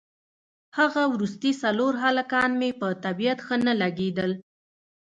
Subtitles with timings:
[0.77, 4.31] هغه وروستي څلور هلکان مې په طبیعت ښه نه لګېدل.